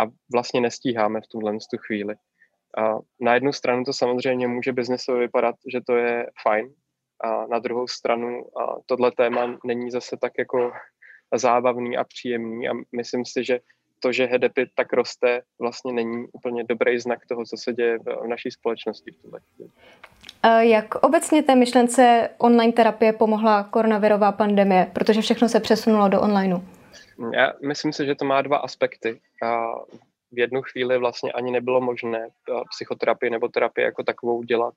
a 0.00 0.04
vlastně 0.32 0.60
nestíháme 0.60 1.20
v 1.20 1.26
tomhle 1.26 1.52
tu 1.52 1.76
chvíli. 1.78 2.14
A 2.78 2.98
na 3.20 3.34
jednu 3.34 3.52
stranu 3.52 3.84
to 3.84 3.92
samozřejmě 3.92 4.48
může 4.48 4.72
biznesově 4.72 5.20
vypadat, 5.20 5.54
že 5.72 5.80
to 5.86 5.96
je 5.96 6.26
fajn, 6.42 6.74
a 7.20 7.46
na 7.46 7.58
druhou 7.58 7.88
stranu 7.88 8.58
a 8.58 8.76
tohle 8.86 9.12
téma 9.12 9.58
není 9.64 9.90
zase 9.90 10.16
tak 10.16 10.32
jako 10.38 10.72
zábavný 11.38 11.96
a 11.96 12.04
příjemný 12.04 12.68
a 12.68 12.72
myslím 12.96 13.24
si, 13.24 13.44
že 13.44 13.60
to, 14.00 14.12
že 14.12 14.26
HDP 14.26 14.58
tak 14.74 14.92
roste, 14.92 15.42
vlastně 15.60 15.92
není 15.92 16.26
úplně 16.32 16.64
dobrý 16.64 16.98
znak 16.98 17.26
toho, 17.26 17.44
co 17.44 17.56
se 17.56 17.72
děje 17.72 17.98
v 17.98 18.26
naší 18.28 18.50
společnosti 18.50 19.10
v 19.10 19.22
tuhle 19.22 19.40
chvíli. 19.40 19.70
Jak 20.70 20.94
obecně 20.94 21.42
té 21.42 21.54
myšlence 21.54 22.30
online 22.38 22.72
terapie 22.72 23.12
pomohla 23.12 23.62
koronavirová 23.62 24.32
pandemie, 24.32 24.90
protože 24.92 25.20
všechno 25.20 25.48
se 25.48 25.60
přesunulo 25.60 26.08
do 26.08 26.20
onlineu? 26.20 26.58
Já 27.34 27.52
myslím 27.66 27.92
si, 27.92 28.06
že 28.06 28.14
to 28.14 28.24
má 28.24 28.42
dva 28.42 28.56
aspekty 28.56 29.20
v 30.32 30.38
jednu 30.38 30.62
chvíli 30.62 30.98
vlastně 30.98 31.32
ani 31.32 31.50
nebylo 31.50 31.80
možné 31.80 32.28
psychoterapii 32.70 33.30
nebo 33.30 33.48
terapii 33.48 33.84
jako 33.84 34.02
takovou 34.02 34.42
dělat 34.42 34.74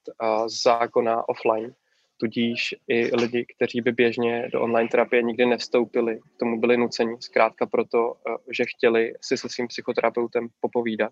z 0.48 0.64
zákona 0.64 1.30
offline. 1.30 1.74
Tudíž 2.18 2.76
i 2.88 3.16
lidi, 3.16 3.46
kteří 3.56 3.82
by 3.82 3.92
běžně 3.92 4.50
do 4.54 4.62
online 4.62 4.90
terapie 4.90 5.24
nikdy 5.24 5.46
nevstoupili, 5.46 6.20
k 6.20 6.40
tomu 6.40 6.60
byli 6.60 6.78
nuceni, 6.78 7.18
zkrátka 7.20 7.66
proto, 7.66 8.14
eh, 8.14 8.36
že 8.58 8.64
chtěli 8.76 9.14
si 9.22 9.38
se 9.38 9.50
svým 9.50 9.68
psychoterapeutem 9.68 10.48
popovídat. 10.60 11.12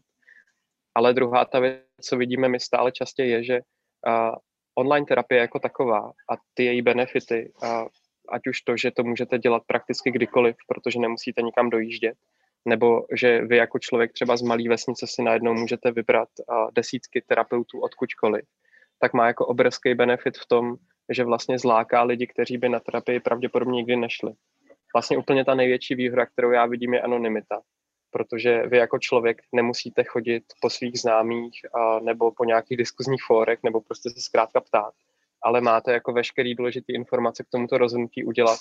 Ale 0.95 1.13
druhá 1.13 1.45
ta 1.45 1.59
věc, 1.59 1.81
co 2.01 2.17
vidíme 2.17 2.50
my 2.50 2.59
stále 2.59 2.91
častěji, 2.91 3.31
je, 3.31 3.43
že 3.43 3.62
online 4.75 5.05
terapie 5.05 5.41
jako 5.41 5.59
taková 5.59 6.12
a 6.29 6.33
ty 6.53 6.65
její 6.65 6.81
benefity, 6.81 7.53
ať 8.29 8.47
už 8.47 8.62
to, 8.62 8.77
že 8.77 8.91
to 8.91 9.03
můžete 9.03 9.39
dělat 9.39 9.63
prakticky 9.67 10.12
kdykoliv, 10.12 10.55
protože 10.67 11.00
nemusíte 11.00 11.41
nikam 11.41 11.69
dojíždět, 11.69 12.17
nebo 12.65 13.05
že 13.15 13.41
vy 13.41 13.57
jako 13.57 13.79
člověk 13.79 14.13
třeba 14.13 14.38
z 14.38 14.41
malé 14.41 14.69
vesnice 14.69 15.07
si 15.07 15.24
najednou 15.24 15.53
můžete 15.53 15.91
vybrat 15.91 16.29
desítky 16.75 17.21
terapeutů 17.21 17.79
odkudkoliv, 17.79 18.45
tak 18.99 19.13
má 19.13 19.27
jako 19.27 19.45
obrovský 19.45 19.93
benefit 19.93 20.37
v 20.37 20.45
tom, 20.45 20.75
že 21.09 21.23
vlastně 21.23 21.59
zláká 21.59 22.03
lidi, 22.03 22.27
kteří 22.27 22.57
by 22.57 22.69
na 22.69 22.79
terapii 22.79 23.19
pravděpodobně 23.19 23.75
nikdy 23.75 23.95
nešli. 23.95 24.33
Vlastně 24.95 25.17
úplně 25.17 25.45
ta 25.45 25.55
největší 25.55 25.95
výhoda, 25.95 26.25
kterou 26.25 26.51
já 26.51 26.65
vidím, 26.65 26.93
je 26.93 27.01
anonymita. 27.01 27.61
protože 28.15 28.63
vy 28.67 28.77
jako 28.77 28.99
člověk 28.99 29.41
nemusíte 29.51 30.03
chodit 30.03 30.43
po 30.61 30.69
svých 30.69 30.99
známých 30.99 31.53
a, 31.73 31.99
nebo 31.99 32.31
po 32.31 32.45
nějakých 32.45 32.77
diskuzních 32.77 33.23
fórech 33.27 33.59
nebo 33.63 33.81
prostě 33.81 34.09
se 34.09 34.21
zkrátka 34.21 34.61
ptát, 34.61 34.93
ale 35.43 35.61
máte 35.61 35.93
jako 35.93 36.13
veškerý 36.13 36.55
důležité 36.55 36.93
informace 36.93 37.43
k 37.43 37.49
tomuto 37.51 37.77
rozhodnutí 37.77 38.23
udělat 38.23 38.59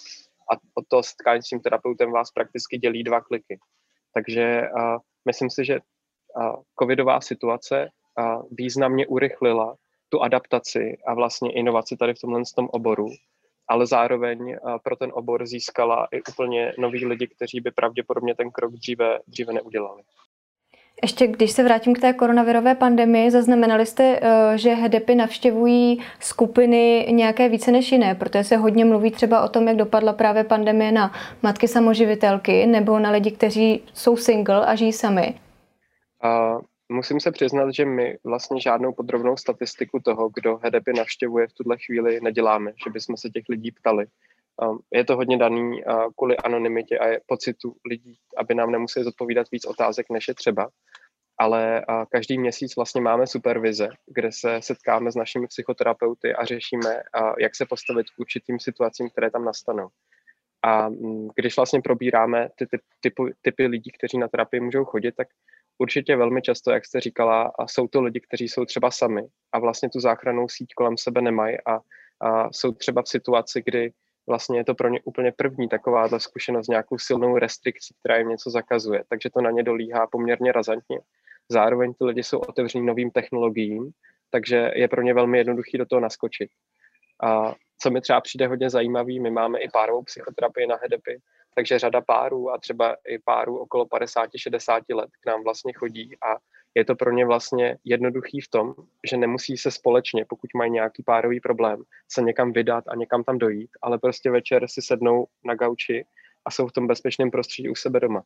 a 0.50 0.54
od 0.74 0.84
toho 0.88 1.02
setkání 1.02 1.42
s 1.42 1.48
tím 1.48 1.60
terapeutem 1.60 2.10
vás 2.10 2.30
prakticky 2.30 2.78
dělí 2.78 3.04
dva 3.04 3.20
kliky. 3.20 3.58
Takže 4.14 4.68
a, 4.68 4.98
myslím 5.26 5.50
si, 5.50 5.64
že 5.64 5.78
a, 6.40 6.52
covidová 6.82 7.20
situace 7.20 7.88
a, 8.18 8.38
významně 8.50 9.06
urychlila 9.06 9.76
tu 10.14 10.23
adaptaci 10.23 10.97
a 11.06 11.14
vlastně 11.14 11.52
inovaci 11.52 11.97
tady 11.97 12.14
v 12.14 12.21
tomhle 12.21 12.42
tom 12.56 12.68
oboru 12.71 13.09
ale 13.68 13.87
zároveň 13.87 14.56
pro 14.83 14.97
ten 14.97 15.11
obor 15.14 15.47
získala 15.47 16.09
i 16.12 16.23
úplně 16.33 16.73
noví 16.78 17.06
lidi, 17.06 17.26
kteří 17.26 17.61
by 17.61 17.71
pravděpodobně 17.71 18.35
ten 18.35 18.50
krok 18.50 18.73
dříve, 18.73 19.18
dříve 19.26 19.52
neudělali. 19.52 20.02
Ještě 21.02 21.26
když 21.26 21.50
se 21.50 21.64
vrátím 21.64 21.94
k 21.94 22.00
té 22.00 22.12
koronavirové 22.12 22.75
pandemii, 22.75 23.30
zaznamenali 23.30 23.87
jste, 23.87 24.21
eh, 24.23 24.59
že 24.59 24.75
HDPy 24.75 25.14
navštěvují 25.14 26.02
skupiny 26.21 27.06
nějaké 27.11 27.49
více 27.49 27.73
než 27.73 27.92
jiné, 27.92 28.14
protože 28.14 28.44
se 28.44 28.56
hodně 28.56 28.85
mluví 28.85 29.11
třeba 29.11 29.44
o 29.44 29.49
tom, 29.49 29.68
jak 29.68 29.76
dopadla 29.76 30.12
právě 30.12 30.44
pandemie 30.44 30.92
na 30.92 31.12
matky 31.42 31.68
samoživitelky 31.68 32.66
nebo 32.66 32.99
na 32.99 33.11
lidi, 33.11 33.30
kteří 33.30 33.83
jsou 33.94 34.16
single 34.16 34.66
a 34.66 34.75
žijí 34.75 34.92
sami. 34.92 35.35
A 36.23 36.59
musím 36.88 37.20
se 37.20 37.32
přiznat, 37.32 37.70
že 37.74 37.84
my 37.84 38.18
vlastně 38.24 38.60
žádnou 38.60 38.92
podrobnou 38.92 39.36
statistiku 39.36 40.00
toho, 40.00 40.30
kdo 40.34 40.56
HDP 40.56 40.88
navštěvuje 40.96 41.46
v 41.46 41.52
tuhle 41.52 41.76
chvíli, 41.86 42.20
neděláme, 42.20 42.72
že 42.84 42.90
bychom 42.90 43.16
se 43.16 43.30
těch 43.30 43.44
lidí 43.48 43.72
ptali. 43.72 44.06
Um, 44.62 44.78
je 44.92 45.04
to 45.04 45.16
hodně 45.16 45.38
daný 45.38 45.84
uh, 45.84 46.04
kvůli 46.16 46.36
anonymitě 46.36 46.98
a 46.98 47.20
pocitu 47.26 47.76
lidí, 47.90 48.18
aby 48.36 48.54
nám 48.54 48.70
nemuseli 48.70 49.04
zodpovídat 49.04 49.46
víc 49.52 49.64
otázek, 49.64 50.06
než 50.10 50.28
je 50.28 50.34
třeba. 50.34 50.68
Ale 51.38 51.84
uh, 51.88 52.04
každý 52.10 52.38
měsíc 52.38 52.76
vlastně 52.76 53.00
máme 53.00 53.26
supervize, 53.26 53.88
kde 54.06 54.32
se 54.32 54.62
setkáme 54.62 55.12
s 55.12 55.14
našimi 55.14 55.46
psychoterapeuty 55.46 56.34
a 56.34 56.44
řešíme, 56.44 56.94
uh, 57.20 57.34
jak 57.38 57.56
se 57.56 57.66
postavit 57.66 58.10
k 58.10 58.20
určitým 58.20 58.60
situacím, 58.60 59.10
které 59.10 59.30
tam 59.30 59.44
nastanou. 59.44 59.88
A 60.62 60.88
mm, 60.88 61.28
když 61.34 61.56
vlastně 61.56 61.80
probíráme 61.80 62.48
ty 62.56 62.66
typy, 63.00 63.22
typy 63.42 63.66
lidí, 63.66 63.90
kteří 63.90 64.18
na 64.18 64.28
terapii 64.28 64.60
můžou 64.60 64.84
chodit, 64.84 65.12
tak 65.16 65.28
určitě 65.78 66.16
velmi 66.16 66.42
často, 66.42 66.70
jak 66.70 66.86
jste 66.86 67.00
říkala, 67.00 67.52
a 67.58 67.66
jsou 67.66 67.88
to 67.88 68.02
lidi, 68.02 68.20
kteří 68.20 68.48
jsou 68.48 68.64
třeba 68.64 68.90
sami 68.90 69.22
a 69.52 69.58
vlastně 69.58 69.88
tu 69.88 70.00
záchrannou 70.00 70.48
síť 70.48 70.74
kolem 70.76 70.98
sebe 70.98 71.20
nemají 71.20 71.56
a, 71.66 71.80
a 72.20 72.52
jsou 72.52 72.72
třeba 72.72 73.02
v 73.02 73.08
situaci, 73.08 73.62
kdy 73.66 73.92
vlastně 74.26 74.58
je 74.58 74.64
to 74.64 74.74
pro 74.74 74.88
ně 74.88 75.00
úplně 75.04 75.32
první 75.32 75.68
takováhle 75.68 76.20
zkušenost 76.20 76.66
s 76.66 76.68
nějakou 76.68 76.98
silnou 76.98 77.38
restrikcí, 77.38 77.94
která 78.00 78.16
jim 78.16 78.28
něco 78.28 78.50
zakazuje, 78.50 79.04
takže 79.08 79.30
to 79.30 79.40
na 79.40 79.50
ně 79.50 79.62
dolíhá 79.62 80.06
poměrně 80.06 80.52
razantně. 80.52 81.00
Zároveň 81.48 81.94
ty 81.94 82.04
lidi 82.04 82.22
jsou 82.22 82.38
otevření 82.38 82.86
novým 82.86 83.10
technologiím, 83.10 83.90
takže 84.30 84.70
je 84.74 84.88
pro 84.88 85.02
ně 85.02 85.14
velmi 85.14 85.38
jednoduchý 85.38 85.78
do 85.78 85.86
toho 85.86 86.00
naskočit. 86.00 86.50
A 87.22 87.54
co 87.82 87.90
mi 87.90 88.00
třeba 88.00 88.20
přijde 88.20 88.46
hodně 88.46 88.70
zajímavý, 88.70 89.20
my 89.20 89.30
máme 89.30 89.58
i 89.58 89.68
párovou 89.72 90.02
psychoterapii 90.02 90.66
na 90.66 90.76
HEDEPy, 90.82 91.20
takže 91.54 91.78
řada 91.78 92.00
párů 92.00 92.50
a 92.50 92.58
třeba 92.58 92.96
i 93.08 93.18
párů 93.18 93.58
okolo 93.58 93.84
50-60 93.84 94.96
let 94.96 95.11
k 95.20 95.26
nám 95.26 95.44
vlastně 95.44 95.73
chodí 95.73 96.16
a 96.23 96.37
je 96.75 96.84
to 96.84 96.94
pro 96.94 97.12
ně 97.12 97.26
vlastně 97.26 97.78
jednoduchý 97.84 98.40
v 98.40 98.49
tom, 98.49 98.75
že 99.11 99.16
nemusí 99.16 99.56
se 99.56 99.70
společně, 99.70 100.25
pokud 100.25 100.50
mají 100.54 100.70
nějaký 100.70 101.02
párový 101.02 101.40
problém, 101.40 101.82
se 102.08 102.23
někam 102.23 102.52
vydat 102.52 102.84
a 102.88 102.96
někam 102.96 103.25
tam 103.25 103.38
dojít, 103.38 103.70
ale 103.82 103.99
prostě 103.99 104.30
večer 104.30 104.68
si 104.68 104.82
sednou 104.82 105.26
na 105.44 105.54
gauči 105.54 106.06
a 106.44 106.50
jsou 106.50 106.66
v 106.66 106.73
tom 106.73 106.87
bezpečném 106.87 107.30
prostředí 107.30 107.68
u 107.68 107.75
sebe 107.75 108.00
doma. 108.00 108.23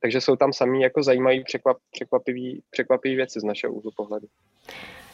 Takže 0.00 0.20
jsou 0.20 0.36
tam 0.36 0.52
samý 0.52 0.80
jako 0.80 1.02
zajímavé 1.02 1.44
překvap, 1.44 1.76
překvapivý, 1.90 2.62
překvapivý 2.70 3.16
věci 3.16 3.40
z 3.40 3.44
našeho 3.44 3.72
úhlu 3.72 3.90
pohledu. 3.96 4.26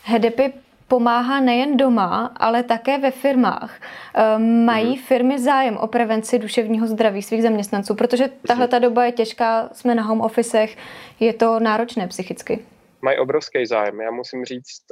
HEDEPy 0.03 0.53
pomáhá 0.89 1.41
nejen 1.41 1.77
doma, 1.77 2.33
ale 2.37 2.63
také 2.63 2.99
ve 2.99 3.11
firmách. 3.11 3.81
Ehm, 4.15 4.65
mají 4.65 4.89
mhm. 4.89 5.03
firmy 5.03 5.39
zájem 5.39 5.77
o 5.77 5.87
prevenci 5.87 6.39
duševního 6.39 6.87
zdraví 6.87 7.23
svých 7.23 7.43
zaměstnanců, 7.43 7.95
protože 7.95 8.29
tahle 8.47 8.69
ta 8.69 8.79
doba 8.79 9.05
je 9.05 9.13
těžká, 9.13 9.69
jsme 9.73 9.95
na 9.95 10.03
home 10.03 10.21
officech, 10.21 10.77
je 11.21 11.33
to 11.33 11.61
náročné 11.61 12.09
psychicky. 12.09 12.65
Mají 13.03 13.19
obrovský 13.19 13.67
zájem. 13.67 14.01
Já 14.01 14.11
musím 14.11 14.45
říct, 14.45 14.83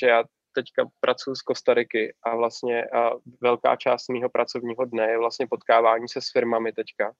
že 0.00 0.06
já 0.06 0.24
teďka 0.52 0.90
pracuji 1.00 1.34
z 1.34 1.42
Kostariky 1.42 2.14
a 2.22 2.36
vlastně 2.36 2.84
velká 3.40 3.76
část 3.76 4.08
mého 4.08 4.28
pracovního 4.28 4.84
dne 4.84 5.10
je 5.10 5.18
vlastně 5.18 5.46
potkávání 5.46 6.08
se 6.08 6.20
s 6.20 6.32
firmami 6.32 6.72
teďka 6.72 7.12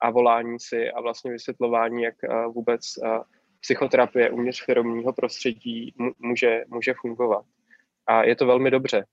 a 0.00 0.10
volání 0.10 0.60
si 0.60 0.90
a 0.90 1.00
vlastně 1.00 1.30
vysvětlování, 1.30 2.02
jak 2.02 2.14
vůbec 2.54 2.80
psychoterapie 3.60 4.30
uvnitř 4.30 4.64
firmního 4.64 5.12
prostředí 5.12 5.94
může, 6.18 6.64
může 6.68 6.94
fungovat. 7.00 7.44
A 8.08 8.24
je 8.24 8.36
to 8.36 8.46
velmi 8.46 8.70
dobře, 8.70 9.04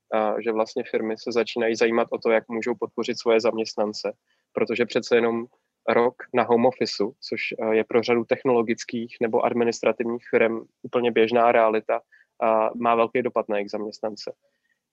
že 0.44 0.52
vlastně 0.52 0.84
firmy 0.92 1.18
se 1.18 1.32
začínají 1.32 1.76
zajímat 1.76 2.08
o 2.12 2.18
to, 2.18 2.32
jak 2.32 2.50
můžou 2.50 2.76
podpořit 2.80 3.20
svoje 3.20 3.40
zaměstnance, 3.40 4.14
protože 4.54 4.86
přece 4.86 5.16
jenom 5.16 5.46
rok 5.90 6.16
na 6.34 6.44
home 6.44 6.66
officeu, 6.66 7.14
což 7.30 7.40
je 7.72 7.84
pro 7.84 8.04
řadu 8.04 8.26
technologických 8.26 9.18
nebo 9.22 9.42
administrativních 9.42 10.24
firm 10.30 10.62
úplně 10.84 11.12
běžná 11.12 11.52
realita, 11.52 12.02
má 12.76 12.96
velký 12.96 13.22
dopad 13.22 13.50
na 13.50 13.58
jejich 13.58 13.72
zaměstnance. 13.72 14.34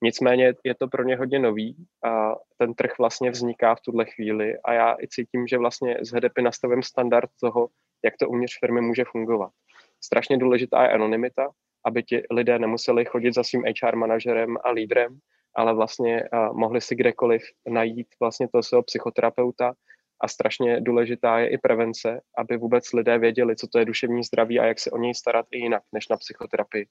Nicméně 0.02 0.54
je 0.64 0.74
to 0.74 0.88
pro 0.88 1.02
ně 1.02 1.16
hodně 1.16 1.38
nový 1.38 1.86
a 2.04 2.34
ten 2.56 2.74
trh 2.74 2.90
vlastně 2.98 3.30
vzniká 3.30 3.74
v 3.74 3.80
tuhle 3.80 4.04
chvíli 4.04 4.58
a 4.64 4.72
já 4.72 4.96
i 5.02 5.08
cítím, 5.08 5.46
že 5.46 5.58
vlastně 5.58 5.98
z 6.00 6.12
HDP 6.12 6.38
nastavím 6.38 6.82
standard 6.82 7.30
toho, 7.40 7.68
jak 8.04 8.14
to 8.16 8.28
uvnitř 8.28 8.58
firmy 8.60 8.80
může 8.80 9.04
fungovat. 9.04 9.52
Strašně 10.04 10.38
důležitá 10.38 10.82
je 10.82 10.90
anonymita, 10.90 11.48
aby 11.84 12.02
ti 12.02 12.22
lidé 12.30 12.58
nemuseli 12.58 13.04
chodit 13.04 13.34
za 13.34 13.42
svým 13.42 13.62
HR 13.62 13.96
manažerem 13.96 14.56
a 14.64 14.70
lídrem, 14.70 15.18
ale 15.54 15.74
vlastně 15.74 16.22
uh, 16.22 16.56
mohli 16.56 16.80
si 16.80 16.94
kdekoliv 16.94 17.42
najít 17.68 18.06
vlastně 18.20 18.48
toho 18.48 18.62
svého 18.62 18.82
psychoterapeuta 18.82 19.72
a 20.20 20.28
strašně 20.28 20.80
důležitá 20.80 21.38
je 21.38 21.48
i 21.48 21.58
prevence, 21.58 22.20
aby 22.38 22.56
vůbec 22.56 22.92
lidé 22.92 23.18
věděli, 23.18 23.56
co 23.56 23.66
to 23.66 23.78
je 23.78 23.84
duševní 23.84 24.24
zdraví 24.24 24.60
a 24.60 24.64
jak 24.64 24.78
se 24.78 24.90
o 24.90 24.98
něj 24.98 25.14
starat 25.14 25.46
i 25.50 25.58
jinak 25.58 25.82
než 25.92 26.08
na 26.08 26.16
psychoterapii. 26.16 26.86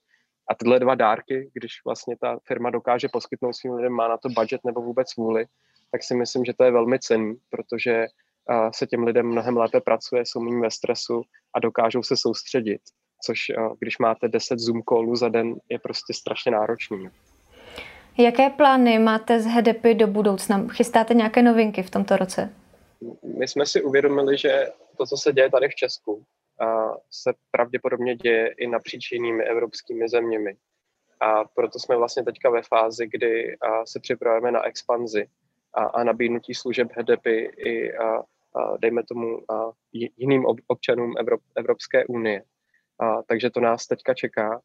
A 0.50 0.56
tyhle 0.56 0.80
dva 0.80 0.96
dárky, 0.96 1.52
když 1.54 1.72
vlastně 1.86 2.18
ta 2.22 2.40
firma 2.48 2.70
dokáže 2.70 3.08
poskytnout 3.14 3.54
svým 3.54 3.74
lidem, 3.74 3.94
má 3.94 4.08
na 4.08 4.18
to 4.18 4.30
budget 4.30 4.62
nebo 4.66 4.82
vůbec 4.82 5.16
vůli, 5.16 5.46
tak 5.92 6.04
si 6.04 6.16
myslím, 6.16 6.46
že 6.46 6.54
to 6.54 6.64
je 6.64 6.72
velmi 6.72 7.00
cenný, 7.00 7.36
protože 7.50 8.08
se 8.72 8.88
těm 8.88 9.04
lidem 9.04 9.28
mnohem 9.28 9.58
lépe 9.58 9.82
pracuje, 9.82 10.26
jsou 10.26 10.42
méně 10.42 10.62
ve 10.62 10.72
stresu 10.72 11.22
a 11.54 11.60
dokážou 11.60 12.04
se 12.04 12.18
soustředit 12.18 12.82
což 13.22 13.50
eh, 13.50 13.56
když 13.80 13.98
máte 13.98 14.28
10 14.28 14.60
Zoom 14.60 14.82
callů 14.90 15.16
za 15.16 15.30
den, 15.30 15.56
je 15.70 15.80
prostě 15.80 16.14
strašně 16.14 16.52
náročný. 16.52 17.10
Jaké 18.18 18.50
plány 18.50 19.00
máte 19.00 19.42
z 19.42 19.46
HDP 19.46 19.84
do 19.94 20.08
budoucna? 20.08 20.68
Chystáte 20.72 21.14
nějaké 21.14 21.42
novinky 21.42 21.84
v 21.84 21.90
tomto 21.90 22.18
roce? 22.18 22.54
My 23.38 23.48
jsme 23.48 23.66
si 23.66 23.82
uvědomili, 23.82 24.38
že 24.38 24.68
to, 24.98 25.06
co 25.06 25.18
se 25.18 25.34
děje 25.34 25.52
tady 25.52 25.68
v 25.70 25.76
Česku, 25.76 26.24
se 27.12 27.34
pravděpodobně 27.52 28.16
děje 28.16 28.54
i 28.58 28.68
napříč 28.68 29.12
jinými 29.12 29.44
evropskými 29.44 30.10
zeměmi. 30.10 30.56
A 31.22 31.44
proto 31.44 31.80
jsme 31.80 31.98
vlastně 31.98 32.24
teďka 32.24 32.50
ve 32.50 32.62
fázi, 32.62 33.08
kdy 33.08 33.58
se 33.86 34.00
připravujeme 34.00 34.52
na 34.52 34.66
expanzi 34.66 35.28
a, 35.74 35.84
a 35.84 36.04
nabídnutí 36.04 36.54
služeb 36.54 36.88
HDP 36.92 37.26
i, 37.58 37.94
a, 37.94 38.18
a, 38.56 38.78
dejme 38.78 39.04
tomu, 39.04 39.52
a 39.52 39.72
jiným 40.18 40.46
občanům 40.68 41.14
Evropské 41.56 42.06
unie. 42.06 42.44
A, 43.00 43.24
takže 43.24 43.50
to 43.50 43.60
nás 43.60 43.88
teďka 43.88 44.14
čeká. 44.14 44.62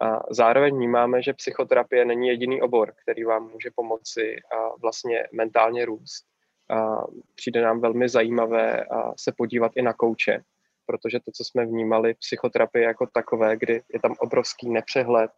A 0.00 0.20
zároveň 0.30 0.76
vnímáme, 0.76 1.22
že 1.22 1.32
psychoterapie 1.32 2.04
není 2.04 2.28
jediný 2.28 2.62
obor, 2.62 2.92
který 3.02 3.24
vám 3.24 3.50
může 3.50 3.70
pomoci 3.74 4.36
a 4.56 4.76
vlastně 4.82 5.28
mentálně 5.32 5.84
růst. 5.84 6.24
A 6.70 7.04
přijde 7.34 7.62
nám 7.62 7.80
velmi 7.80 8.08
zajímavé 8.08 8.84
a 8.84 9.12
se 9.18 9.32
podívat 9.36 9.72
i 9.74 9.82
na 9.82 9.92
kouče, 9.92 10.42
protože 10.86 11.20
to, 11.20 11.30
co 11.34 11.44
jsme 11.44 11.66
vnímali, 11.66 12.14
psychoterapie 12.14 12.84
jako 12.84 13.06
takové, 13.06 13.56
kdy 13.56 13.82
je 13.92 14.00
tam 14.00 14.14
obrovský 14.18 14.70
nepřehled, 14.70 15.30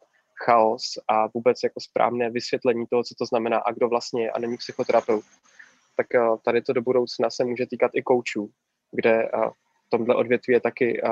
chaos 0.44 0.82
a 1.08 1.26
vůbec 1.34 1.58
jako 1.64 1.80
správné 1.80 2.30
vysvětlení 2.30 2.86
toho, 2.86 3.04
co 3.04 3.14
to 3.18 3.26
znamená 3.26 3.58
a 3.58 3.72
kdo 3.72 3.88
vlastně 3.88 4.22
je 4.22 4.30
a 4.30 4.38
není 4.38 4.56
psychoterapeut, 4.56 5.24
tak 5.96 6.06
tady 6.44 6.62
to 6.62 6.72
do 6.72 6.82
budoucna 6.82 7.30
se 7.30 7.44
může 7.44 7.66
týkat 7.66 7.90
i 7.94 8.02
koučů, 8.02 8.50
kde 8.92 9.30
tomhle 9.88 10.14
odvětví 10.14 10.54
je 10.54 10.60
taky 10.60 11.02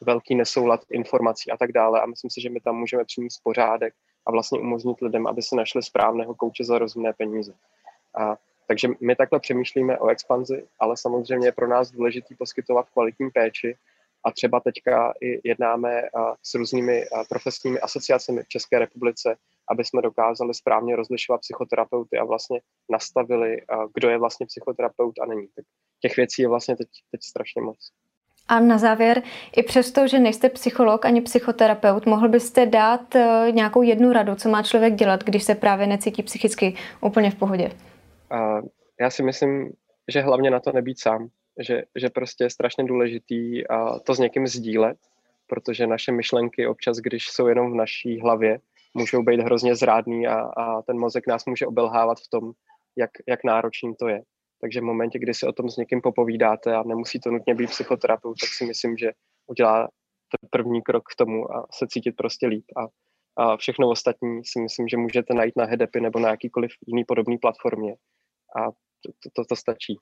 velký 0.00 0.34
nesoulad 0.34 0.80
informací 0.90 1.50
a 1.50 1.56
tak 1.56 1.72
dále 1.72 2.00
a 2.00 2.06
myslím 2.06 2.30
si, 2.30 2.40
že 2.40 2.50
my 2.50 2.60
tam 2.60 2.76
můžeme 2.76 3.04
přinést 3.04 3.40
pořádek 3.42 3.94
a 4.26 4.30
vlastně 4.30 4.60
umožnit 4.60 5.00
lidem, 5.00 5.26
aby 5.26 5.42
si 5.42 5.56
našli 5.56 5.82
správného 5.82 6.34
kouče 6.34 6.64
za 6.64 6.78
rozumné 6.78 7.12
peníze. 7.12 7.54
A, 8.18 8.36
takže 8.68 8.88
my 9.00 9.16
takhle 9.16 9.40
přemýšlíme 9.40 9.98
o 9.98 10.08
expanzi, 10.08 10.66
ale 10.78 10.96
samozřejmě 10.96 11.48
je 11.48 11.52
pro 11.52 11.68
nás 11.68 11.90
důležitý 11.90 12.34
poskytovat 12.34 12.90
kvalitní 12.90 13.30
péči 13.30 13.76
a 14.24 14.30
třeba 14.30 14.60
teďka 14.60 15.12
i 15.20 15.48
jednáme 15.48 16.02
s 16.42 16.54
různými 16.54 17.04
profesními 17.28 17.80
asociacemi 17.80 18.42
v 18.42 18.48
České 18.48 18.78
republice, 18.78 19.36
aby 19.68 19.84
jsme 19.84 20.02
dokázali 20.02 20.54
správně 20.54 20.96
rozlišovat 20.96 21.40
psychoterapeuty 21.40 22.18
a 22.18 22.24
vlastně 22.24 22.60
nastavili, 22.90 23.62
kdo 23.94 24.08
je 24.08 24.18
vlastně 24.18 24.46
psychoterapeut 24.46 25.18
a 25.18 25.26
není. 25.26 25.48
Tak 25.56 25.64
těch 26.00 26.16
věcí 26.16 26.42
je 26.42 26.48
vlastně 26.48 26.76
teď, 26.76 26.88
teď 27.10 27.22
strašně 27.22 27.62
moc. 27.62 27.92
A 28.48 28.60
na 28.60 28.78
závěr, 28.78 29.22
i 29.56 29.62
přesto, 29.62 30.06
že 30.06 30.18
nejste 30.18 30.48
psycholog 30.48 31.04
ani 31.04 31.20
psychoterapeut, 31.20 32.06
mohl 32.06 32.28
byste 32.28 32.66
dát 32.66 33.14
eh, 33.14 33.52
nějakou 33.52 33.82
jednu 33.82 34.12
radu, 34.12 34.34
co 34.34 34.48
má 34.48 34.62
člověk 34.62 34.94
dělat, 34.94 35.24
když 35.24 35.44
se 35.44 35.54
právě 35.54 35.86
necítí 35.86 36.22
psychicky 36.22 36.74
úplně 37.00 37.30
v 37.30 37.34
pohodě? 37.34 37.70
Já 39.00 39.10
si 39.10 39.22
myslím, 39.22 39.72
že 40.08 40.20
hlavně 40.20 40.50
na 40.50 40.60
to 40.60 40.72
nebýt 40.72 41.00
sám, 41.00 41.28
že, 41.60 41.82
že 41.96 42.10
prostě 42.10 42.44
je 42.44 42.50
strašně 42.50 42.84
důležitý 42.84 43.66
uh, 43.66 43.98
to 43.98 44.14
s 44.14 44.18
někým 44.18 44.46
sdílet, 44.46 44.98
protože 45.46 45.86
naše 45.86 46.12
myšlenky 46.12 46.66
občas, 46.66 46.96
když 46.96 47.28
jsou 47.28 47.46
jenom 47.46 47.72
v 47.72 47.74
naší 47.74 48.20
hlavě, 48.20 48.60
můžou 48.94 49.22
být 49.22 49.40
hrozně 49.40 49.74
zrádný 49.76 50.26
a, 50.26 50.40
a 50.40 50.82
ten 50.82 50.98
mozek 50.98 51.26
nás 51.26 51.46
může 51.46 51.66
obelhávat 51.66 52.18
v 52.18 52.28
tom, 52.30 52.52
jak, 52.96 53.10
jak 53.28 53.44
náročný 53.44 53.94
to 53.94 54.08
je. 54.08 54.22
Takže 54.60 54.80
v 54.80 54.84
momentě, 54.84 55.18
kdy 55.18 55.34
si 55.34 55.46
o 55.46 55.52
tom 55.52 55.70
s 55.70 55.76
někým 55.76 56.00
popovídáte 56.00 56.74
a 56.74 56.82
nemusí 56.82 57.20
to 57.20 57.30
nutně 57.30 57.54
být 57.54 57.70
psychoterapeut, 57.70 58.36
tak 58.40 58.48
si 58.48 58.64
myslím, 58.64 58.96
že 58.96 59.10
udělá 59.46 59.88
ten 60.30 60.48
první 60.50 60.82
krok 60.82 61.02
k 61.12 61.16
tomu 61.16 61.54
a 61.54 61.66
se 61.72 61.86
cítit 61.88 62.12
prostě 62.12 62.46
líp. 62.46 62.64
A, 62.76 62.86
a 63.42 63.56
všechno 63.56 63.88
ostatní 63.88 64.44
si 64.44 64.60
myslím, 64.60 64.88
že 64.88 64.96
můžete 64.96 65.34
najít 65.34 65.56
na 65.56 65.64
Hedepy 65.64 66.00
nebo 66.00 66.18
na 66.18 66.28
jakýkoliv 66.28 66.70
jiný 66.86 67.04
podobný 67.04 67.38
platformě. 67.38 67.94
A 68.56 68.70
to, 69.02 69.30
to, 69.36 69.44
to 69.48 69.56
stačí. 69.56 69.96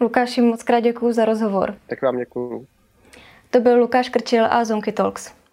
Lukáši, 0.00 0.40
moc 0.40 0.62
krát 0.62 0.80
děkuji 0.80 1.12
za 1.12 1.24
rozhovor. 1.24 1.78
Tak 1.86 2.02
vám 2.02 2.18
děkuji. 2.18 2.66
To 3.50 3.60
byl 3.60 3.80
Lukáš 3.80 4.08
Krčil 4.08 4.46
a 4.50 4.64
Zonky 4.64 4.92
Talks. 4.92 5.43